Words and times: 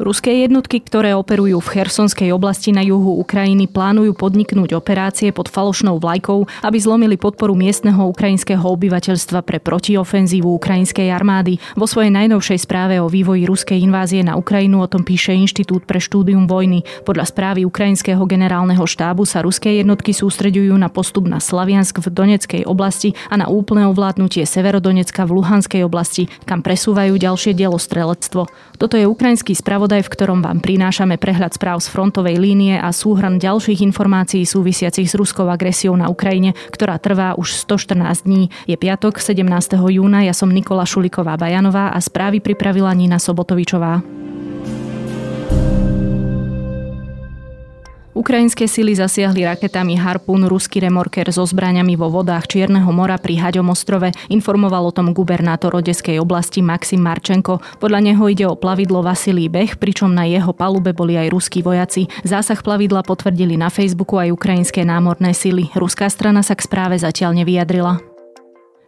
Ruské 0.00 0.48
jednotky, 0.48 0.80
ktoré 0.80 1.12
operujú 1.12 1.60
v 1.60 1.78
Chersonskej 1.78 2.32
oblasti 2.32 2.72
na 2.72 2.80
juhu 2.80 3.20
Ukrajiny, 3.20 3.68
plánujú 3.68 4.16
podniknúť 4.16 4.72
operácie 4.72 5.36
pod 5.36 5.52
falošnou 5.52 6.00
vlajkou, 6.00 6.48
aby 6.64 6.80
zlomili 6.80 7.20
podporu 7.20 7.52
miestneho 7.52 8.08
ukrajinského 8.08 8.64
obyvateľstva 8.64 9.44
pre 9.44 9.60
protiofenzívu 9.60 10.48
ukrajinskej 10.48 11.12
armády. 11.12 11.60
Vo 11.76 11.84
svojej 11.84 12.08
najnovšej 12.08 12.64
správe 12.64 13.04
o 13.04 13.12
vývoji 13.12 13.44
ruskej 13.44 13.84
invázie 13.84 14.24
na 14.24 14.40
Ukrajinu 14.40 14.80
o 14.80 14.88
tom 14.88 15.04
píše 15.04 15.36
Inštitút 15.36 15.84
pre 15.84 16.00
štúdium 16.00 16.48
vojny. 16.48 16.88
Podľa 17.04 17.28
správy 17.28 17.68
ukrajinského 17.68 18.24
generálneho 18.24 18.88
štábu 18.88 19.28
sa 19.28 19.44
ruské 19.44 19.76
jednotky 19.76 20.16
sústreďujú 20.16 20.72
na 20.72 20.88
postup 20.88 21.28
na 21.28 21.36
Slaviansk 21.36 22.00
v 22.00 22.08
Doneckej 22.08 22.64
oblasti 22.64 23.12
a 23.28 23.36
na 23.36 23.52
úplné 23.52 23.84
ovládnutie 23.84 24.48
Severodonecka 24.48 25.28
v 25.28 25.36
Luhanskej 25.36 25.84
oblasti, 25.84 26.32
kam 26.48 26.64
presúvajú 26.64 27.20
ďalšie 27.20 27.52
dielostrelectvo. 27.52 28.48
Toto 28.80 28.96
je 28.96 29.04
ukrajinský 29.04 29.52
spravodaj 29.52 29.81
spravodaj, 29.82 30.06
v 30.06 30.14
ktorom 30.14 30.46
vám 30.46 30.62
prinášame 30.62 31.18
prehľad 31.18 31.58
správ 31.58 31.82
z 31.82 31.90
frontovej 31.90 32.38
línie 32.38 32.78
a 32.78 32.94
súhrn 32.94 33.42
ďalších 33.42 33.82
informácií 33.82 34.46
súvisiacich 34.46 35.10
s 35.10 35.18
ruskou 35.18 35.50
agresiou 35.50 35.98
na 35.98 36.06
Ukrajine, 36.06 36.54
ktorá 36.70 37.02
trvá 37.02 37.34
už 37.34 37.58
114 37.66 38.22
dní. 38.22 38.46
Je 38.70 38.78
piatok 38.78 39.18
17. 39.18 39.42
júna, 39.74 40.22
ja 40.22 40.38
som 40.38 40.54
Nikola 40.54 40.86
Šuliková 40.86 41.34
Bajanová 41.34 41.90
a 41.90 41.98
správy 41.98 42.38
pripravila 42.38 42.94
Nina 42.94 43.18
Sobotovičová. 43.18 44.06
Ukrajinské 48.12 48.68
sily 48.68 48.92
zasiahli 48.92 49.48
raketami 49.48 49.96
Harpún 49.96 50.44
ruský 50.44 50.84
remorker 50.84 51.32
so 51.32 51.48
zbraňami 51.48 51.96
vo 51.96 52.12
vodách 52.12 52.44
Čierneho 52.44 52.92
mora 52.92 53.16
pri 53.16 53.40
Haďom 53.40 53.72
ostrove, 53.72 54.12
informoval 54.28 54.84
o 54.84 54.92
tom 54.92 55.16
gubernátor 55.16 55.72
Odeskej 55.72 56.20
oblasti 56.20 56.60
Maxim 56.60 57.00
Marčenko. 57.00 57.64
Podľa 57.80 58.12
neho 58.12 58.24
ide 58.28 58.44
o 58.44 58.52
plavidlo 58.52 59.00
Vasilí 59.00 59.48
Bech, 59.48 59.80
pričom 59.80 60.12
na 60.12 60.28
jeho 60.28 60.52
palube 60.52 60.92
boli 60.92 61.16
aj 61.16 61.32
ruskí 61.32 61.64
vojaci. 61.64 62.04
Zásah 62.20 62.60
plavidla 62.60 63.00
potvrdili 63.00 63.56
na 63.56 63.72
Facebooku 63.72 64.20
aj 64.20 64.28
ukrajinské 64.28 64.84
námorné 64.84 65.32
sily. 65.32 65.72
Ruská 65.72 66.12
strana 66.12 66.44
sa 66.44 66.52
k 66.52 66.68
správe 66.68 67.00
zatiaľ 67.00 67.32
nevyjadrila. 67.40 68.11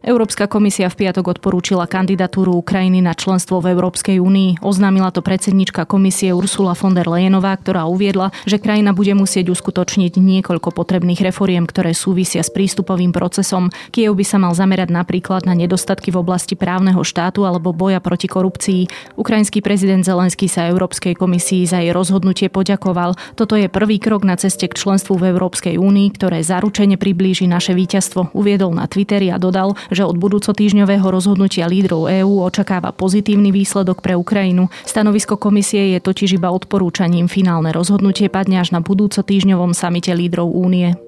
Európska 0.04 0.44
komisia 0.44 0.92
v 0.92 1.00
piatok 1.00 1.40
odporúčila 1.40 1.88
kandidatúru 1.88 2.60
Ukrajiny 2.60 3.00
na 3.00 3.16
členstvo 3.16 3.64
v 3.64 3.72
Európskej 3.72 4.20
únii. 4.20 4.60
Oznámila 4.60 5.08
to 5.08 5.24
predsednička 5.24 5.88
komisie 5.88 6.28
Ursula 6.36 6.76
von 6.76 6.92
der 6.92 7.08
Leyenová, 7.08 7.56
ktorá 7.56 7.88
uviedla, 7.88 8.28
že 8.44 8.60
krajina 8.60 8.92
bude 8.92 9.16
musieť 9.16 9.48
uskutočniť 9.48 10.20
niekoľko 10.20 10.76
potrebných 10.76 11.24
reforiem, 11.24 11.64
ktoré 11.64 11.96
súvisia 11.96 12.44
s 12.44 12.52
prístupovým 12.52 13.16
procesom. 13.16 13.72
Kiev 13.96 14.12
by 14.12 14.24
sa 14.28 14.36
mal 14.36 14.52
zamerať 14.52 14.92
napríklad 14.92 15.48
na 15.48 15.56
nedostatky 15.56 16.12
v 16.12 16.20
oblasti 16.20 16.52
právneho 16.52 17.00
štátu 17.00 17.48
alebo 17.48 17.72
boja 17.72 17.96
proti 18.04 18.28
korupcii. 18.28 19.16
Ukrajinský 19.16 19.64
prezident 19.64 20.04
Zelenský 20.04 20.52
sa 20.52 20.68
Európskej 20.68 21.16
komisii 21.16 21.64
za 21.64 21.80
jej 21.80 21.96
rozhodnutie 21.96 22.52
poďakoval. 22.52 23.16
Toto 23.40 23.56
je 23.56 23.72
prvý 23.72 23.96
krok 23.96 24.28
na 24.28 24.36
ceste 24.36 24.68
k 24.68 24.76
členstvu 24.76 25.16
v 25.16 25.32
Európskej 25.32 25.80
únii, 25.80 26.12
ktoré 26.12 26.44
zaručene 26.44 27.00
priblíži 27.00 27.48
naše 27.48 27.72
víťazstvo, 27.72 28.36
uviedol 28.36 28.76
na 28.76 28.84
Twitteri 28.84 29.32
a 29.32 29.40
dodal, 29.40 29.72
že 29.94 30.04
od 30.04 30.18
budúco 30.18 30.50
týždňového 30.50 31.06
rozhodnutia 31.06 31.70
lídrov 31.70 32.10
EÚ 32.10 32.42
očakáva 32.42 32.90
pozitívny 32.90 33.54
výsledok 33.54 34.02
pre 34.02 34.18
Ukrajinu. 34.18 34.66
Stanovisko 34.82 35.38
komisie 35.38 35.94
je 35.94 36.02
totiž 36.02 36.36
iba 36.36 36.50
odporúčaním. 36.50 37.30
Finálne 37.30 37.70
rozhodnutie 37.70 38.26
padne 38.26 38.58
až 38.58 38.74
na 38.74 38.82
budúco 38.82 39.22
týždňovom 39.22 39.72
samite 39.72 40.10
lídrov 40.10 40.50
únie. 40.50 41.03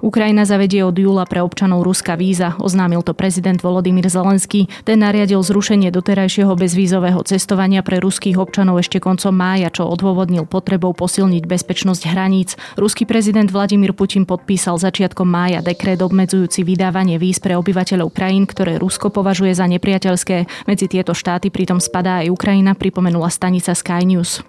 Ukrajina 0.00 0.48
zavedie 0.48 0.80
od 0.80 0.96
júla 0.96 1.28
pre 1.28 1.44
občanov 1.44 1.84
Ruska 1.84 2.16
víza, 2.16 2.56
oznámil 2.56 3.04
to 3.04 3.12
prezident 3.12 3.60
Volodymyr 3.60 4.08
Zelenský. 4.08 4.64
Ten 4.88 5.04
nariadil 5.04 5.44
zrušenie 5.44 5.92
doterajšieho 5.92 6.56
bezvízového 6.56 7.20
cestovania 7.28 7.84
pre 7.84 8.00
ruských 8.00 8.40
občanov 8.40 8.80
ešte 8.80 8.96
koncom 8.96 9.36
mája, 9.36 9.68
čo 9.68 9.84
odôvodnil 9.84 10.48
potrebou 10.48 10.96
posilniť 10.96 11.44
bezpečnosť 11.44 12.02
hraníc. 12.08 12.56
Ruský 12.80 13.04
prezident 13.04 13.52
Vladimír 13.52 13.92
Putin 13.92 14.24
podpísal 14.24 14.80
začiatkom 14.80 15.28
mája 15.28 15.60
dekret 15.60 16.00
obmedzujúci 16.00 16.64
vydávanie 16.64 17.20
víz 17.20 17.36
pre 17.36 17.60
obyvateľov 17.60 18.08
krajín, 18.16 18.48
ktoré 18.48 18.80
Rusko 18.80 19.12
považuje 19.12 19.52
za 19.52 19.68
nepriateľské. 19.68 20.64
Medzi 20.64 20.86
tieto 20.88 21.12
štáty 21.12 21.52
pritom 21.52 21.76
spadá 21.76 22.24
aj 22.24 22.32
Ukrajina, 22.32 22.72
pripomenula 22.72 23.28
stanica 23.28 23.76
Sky 23.76 24.08
News. 24.08 24.40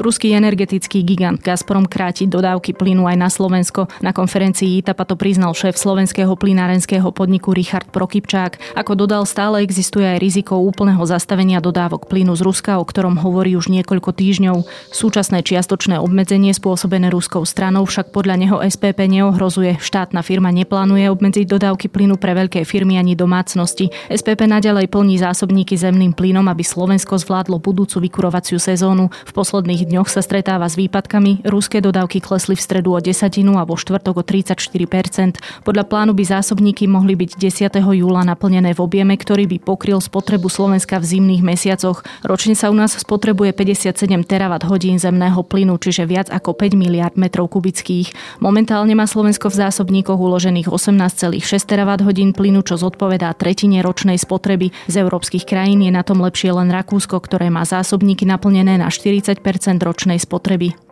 Ruský 0.00 0.32
energetický 0.32 1.04
gigant 1.04 1.44
Gazprom 1.44 1.84
kráti 1.84 2.24
dodávky 2.24 2.72
plynu 2.72 3.04
aj 3.04 3.16
na 3.20 3.28
Slovensko. 3.28 3.84
Na 4.00 4.16
konferencii 4.16 4.80
ITAPA 4.80 5.04
to 5.04 5.12
priznal 5.12 5.52
šéf 5.52 5.76
slovenského 5.76 6.32
plynárenského 6.40 7.12
podniku 7.12 7.52
Richard 7.52 7.84
Prokypčák. 7.92 8.80
Ako 8.80 8.96
dodal, 8.96 9.28
stále 9.28 9.60
existuje 9.60 10.08
aj 10.08 10.16
riziko 10.16 10.56
úplného 10.56 11.04
zastavenia 11.04 11.60
dodávok 11.60 12.08
plynu 12.08 12.32
z 12.32 12.40
Ruska, 12.40 12.80
o 12.80 12.84
ktorom 12.88 13.20
hovorí 13.20 13.60
už 13.60 13.68
niekoľko 13.68 14.16
týždňov. 14.16 14.64
Súčasné 14.88 15.44
čiastočné 15.44 16.00
obmedzenie 16.00 16.56
spôsobené 16.56 17.12
ruskou 17.12 17.44
stranou 17.44 17.84
však 17.84 18.08
podľa 18.08 18.40
neho 18.40 18.56
SPP 18.56 19.04
neohrozuje. 19.04 19.84
Štátna 19.84 20.24
firma 20.24 20.48
neplánuje 20.48 21.12
obmedziť 21.12 21.44
dodávky 21.44 21.92
plynu 21.92 22.16
pre 22.16 22.32
veľké 22.32 22.64
firmy 22.64 22.96
ani 22.96 23.12
domácnosti. 23.12 23.92
SPP 24.08 24.48
naďalej 24.48 24.88
plní 24.88 25.20
zásobníky 25.20 25.76
zemným 25.76 26.16
plynom, 26.16 26.48
aby 26.48 26.64
Slovensko 26.64 27.20
zvládlo 27.20 27.60
budúcu 27.60 28.00
vykurovaciu 28.00 28.56
sezónu. 28.56 29.12
V 29.28 29.32
posledných 29.36 29.89
dňoch 29.90 30.06
sa 30.06 30.22
stretáva 30.22 30.70
s 30.70 30.78
výpadkami. 30.78 31.42
Ruské 31.42 31.82
dodávky 31.82 32.22
klesli 32.22 32.54
v 32.54 32.62
stredu 32.62 32.94
o 32.94 33.02
desatinu 33.02 33.58
a 33.58 33.66
vo 33.66 33.74
štvrtok 33.74 34.22
o 34.22 34.24
34% 34.24 35.66
Podľa 35.66 35.84
plánu 35.90 36.14
by 36.14 36.22
zásobníky 36.22 36.86
mohli 36.86 37.18
byť 37.18 37.34
10. 37.34 37.82
júla 37.82 38.22
naplnené 38.22 38.70
v 38.70 38.80
objeme, 38.80 39.18
ktorý 39.18 39.50
by 39.50 39.58
pokryl 39.58 39.98
spotrebu 39.98 40.46
Slovenska 40.46 41.02
v 41.02 41.18
zimných 41.18 41.42
mesiacoch. 41.42 42.06
Ročne 42.22 42.54
sa 42.54 42.70
u 42.70 42.76
nás 42.78 42.94
spotrebuje 42.94 43.50
57 43.50 44.06
terawatt 44.22 44.62
hodín 44.70 45.02
zemného 45.02 45.42
plynu, 45.42 45.74
čiže 45.82 46.06
viac 46.06 46.30
ako 46.30 46.54
5 46.54 46.78
miliard 46.78 47.18
metrov 47.18 47.50
kubických. 47.50 48.38
Momentálne 48.38 48.94
má 48.94 49.10
Slovensko 49.10 49.50
v 49.50 49.66
zásobníkoch 49.66 50.20
uložených 50.20 50.70
18,6 50.70 51.42
terawatt 51.66 52.06
hodín 52.06 52.30
plynu, 52.30 52.62
čo 52.62 52.78
zodpovedá 52.78 53.34
tretine 53.34 53.82
ročnej 53.82 54.22
spotreby. 54.22 54.70
Z 54.86 55.02
európskych 55.02 55.42
krajín 55.42 55.82
je 55.82 55.90
na 55.90 56.06
tom 56.06 56.22
lepšie 56.22 56.54
len 56.54 56.70
Rakúsko, 56.70 57.18
ktoré 57.18 57.50
má 57.50 57.66
zásobníky 57.66 58.22
naplnené 58.22 58.78
na 58.78 58.86
40 58.86 59.40
ročnej 59.80 60.20
spotreby. 60.20 60.90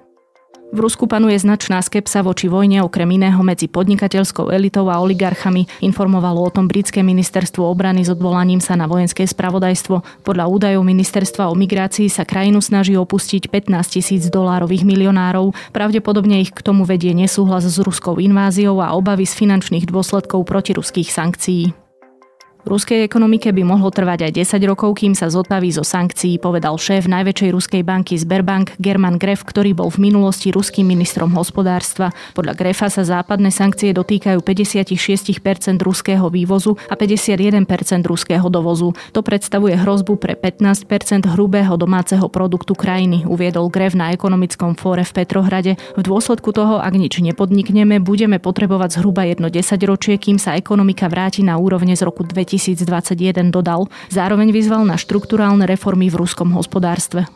V 0.68 0.84
Rusku 0.84 1.08
panuje 1.08 1.32
značná 1.40 1.80
skepsa 1.80 2.20
voči 2.20 2.44
vojne 2.44 2.84
okrem 2.84 3.08
iného 3.08 3.40
medzi 3.40 3.72
podnikateľskou 3.72 4.52
elitou 4.52 4.92
a 4.92 5.00
oligarchami, 5.00 5.64
informovalo 5.80 6.44
o 6.44 6.52
tom 6.52 6.68
britské 6.68 7.00
ministerstvo 7.00 7.64
obrany 7.64 8.04
s 8.04 8.12
odvolaním 8.12 8.60
sa 8.60 8.76
na 8.76 8.84
vojenské 8.84 9.24
spravodajstvo. 9.24 10.28
Podľa 10.28 10.44
údajov 10.44 10.84
ministerstva 10.84 11.48
o 11.48 11.56
migrácii 11.56 12.12
sa 12.12 12.28
krajinu 12.28 12.60
snaží 12.60 13.00
opustiť 13.00 13.48
15 13.48 13.96
tisíc 13.96 14.28
dolárových 14.28 14.84
milionárov. 14.84 15.56
Pravdepodobne 15.72 16.44
ich 16.44 16.52
k 16.52 16.60
tomu 16.60 16.84
vedie 16.84 17.16
nesúhlas 17.16 17.64
s 17.64 17.80
ruskou 17.80 18.20
inváziou 18.20 18.84
a 18.84 18.92
obavy 18.92 19.24
z 19.24 19.40
finančných 19.40 19.88
dôsledkov 19.88 20.44
protiruských 20.44 21.08
sankcií. 21.08 21.87
Ruskej 22.66 23.06
ekonomike 23.06 23.54
by 23.54 23.62
mohlo 23.62 23.86
trvať 23.86 24.26
aj 24.26 24.32
10 24.58 24.66
rokov, 24.66 24.98
kým 24.98 25.14
sa 25.14 25.30
zotaví 25.30 25.70
zo 25.70 25.86
sankcií, 25.86 26.42
povedal 26.42 26.74
šéf 26.74 27.06
najväčšej 27.06 27.50
ruskej 27.54 27.82
banky 27.86 28.18
Sberbank 28.18 28.74
German 28.82 29.14
Gref, 29.14 29.46
ktorý 29.46 29.78
bol 29.78 29.94
v 29.94 30.10
minulosti 30.10 30.50
ruským 30.50 30.82
ministrom 30.82 31.30
hospodárstva. 31.38 32.10
Podľa 32.34 32.58
Grefa 32.58 32.90
sa 32.90 33.06
západné 33.06 33.54
sankcie 33.54 33.94
dotýkajú 33.94 34.42
56% 34.42 35.38
ruského 35.78 36.26
vývozu 36.26 36.74
a 36.90 36.98
51% 36.98 37.62
ruského 38.02 38.50
dovozu. 38.50 38.90
To 39.14 39.22
predstavuje 39.22 39.78
hrozbu 39.78 40.18
pre 40.18 40.34
15% 40.34 41.30
hrubého 41.38 41.78
domáceho 41.78 42.26
produktu 42.26 42.74
krajiny, 42.74 43.22
uviedol 43.22 43.70
Gref 43.70 43.94
na 43.94 44.10
ekonomickom 44.10 44.74
fóre 44.74 45.06
v 45.06 45.14
Petrohrade. 45.14 45.72
V 45.94 46.02
dôsledku 46.02 46.50
toho, 46.50 46.82
ak 46.82 46.90
nič 46.90 47.22
nepodnikneme, 47.22 48.02
budeme 48.02 48.42
potrebovať 48.42 48.98
zhruba 48.98 49.30
jedno 49.30 49.46
desaťročie, 49.46 50.18
kým 50.18 50.42
sa 50.42 50.58
ekonomika 50.58 51.06
vráti 51.06 51.46
na 51.46 51.54
úrovne 51.54 51.94
z 51.94 52.02
roku 52.02 52.26
2000 52.26 52.57
2021 52.58 53.54
dodal. 53.54 53.86
Zároveň 54.10 54.50
vyzval 54.50 54.82
na 54.84 54.98
štrukturálne 54.98 55.64
reformy 55.64 56.10
v 56.10 56.18
ruskom 56.18 56.52
hospodárstve. 56.52 57.30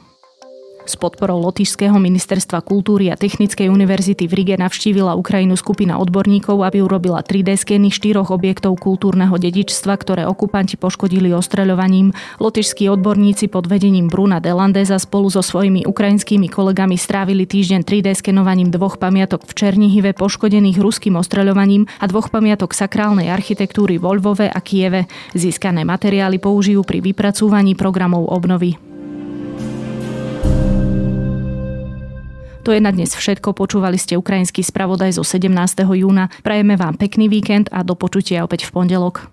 S 0.83 0.99
podporou 0.99 1.39
Lotyšského 1.39 1.95
ministerstva 1.95 2.59
kultúry 2.67 3.07
a 3.09 3.17
Technickej 3.17 3.71
univerzity 3.71 4.27
v 4.27 4.43
Rige 4.43 4.55
navštívila 4.59 5.15
Ukrajinu 5.15 5.55
skupina 5.55 5.97
odborníkov, 6.03 6.59
aby 6.59 6.83
urobila 6.83 7.23
3D 7.23 7.55
skeny 7.55 7.89
štyroch 7.95 8.35
objektov 8.35 8.83
kultúrneho 8.83 9.31
dedičstva, 9.39 9.95
ktoré 9.95 10.27
okupanti 10.27 10.75
poškodili 10.75 11.31
ostreľovaním. 11.31 12.11
Lotyšskí 12.43 12.91
odborníci 12.91 13.47
pod 13.47 13.71
vedením 13.71 14.11
Bruna 14.11 14.43
Delandeza 14.43 14.99
spolu 14.99 15.31
so 15.31 15.41
svojimi 15.41 15.87
ukrajinskými 15.87 16.51
kolegami 16.51 16.99
strávili 16.99 17.47
týždeň 17.47 17.87
3D 17.87 18.19
skenovaním 18.19 18.75
dvoch 18.75 18.99
pamiatok 18.99 19.47
v 19.47 19.53
Černihive 19.55 20.13
poškodených 20.19 20.83
ruským 20.83 21.15
ostreľovaním 21.15 21.87
a 22.03 22.11
dvoch 22.11 22.29
pamiatok 22.29 22.75
sakrálnej 22.75 23.31
architektúry 23.31 24.03
vo 24.03 24.19
Lvove 24.19 24.51
a 24.51 24.61
Kieve. 24.61 25.07
Získané 25.33 25.87
materiály 25.87 26.43
použijú 26.43 26.83
pri 26.83 27.01
vypracúvaní 27.01 27.79
programov 27.79 28.27
obnovy. 28.29 28.92
To 32.63 32.71
je 32.71 32.79
na 32.79 32.95
dnes 32.95 33.11
všetko. 33.11 33.59
Počúvali 33.59 33.99
ste 33.99 34.15
ukrajinský 34.15 34.63
spravodaj 34.63 35.19
zo 35.19 35.27
17. 35.27 35.51
júna. 35.83 36.31
Prajeme 36.47 36.79
vám 36.79 36.95
pekný 36.95 37.27
víkend 37.27 37.67
a 37.75 37.83
do 37.83 37.99
počutia 37.99 38.47
opäť 38.47 38.71
v 38.71 38.79
pondelok. 38.79 39.27